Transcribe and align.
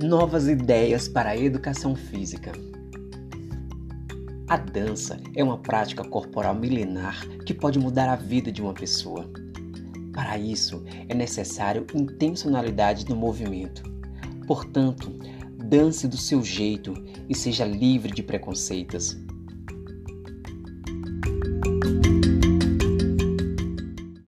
novas 0.00 0.46
ideias 0.46 1.08
para 1.08 1.30
a 1.30 1.36
educação 1.36 1.96
física. 1.96 2.52
A 4.46 4.56
dança 4.56 5.20
é 5.34 5.42
uma 5.42 5.58
prática 5.58 6.04
corporal 6.04 6.54
milenar 6.54 7.26
que 7.44 7.52
pode 7.52 7.80
mudar 7.80 8.08
a 8.08 8.14
vida 8.14 8.52
de 8.52 8.62
uma 8.62 8.72
pessoa. 8.72 9.28
Para 10.12 10.38
isso, 10.38 10.84
é 11.08 11.14
necessário 11.14 11.84
intencionalidade 11.92 13.08
no 13.08 13.16
movimento. 13.16 13.82
Portanto, 14.46 15.10
dance 15.64 16.06
do 16.06 16.16
seu 16.16 16.44
jeito 16.44 16.94
e 17.28 17.34
seja 17.34 17.64
livre 17.64 18.12
de 18.12 18.22
preconceitos. 18.22 19.18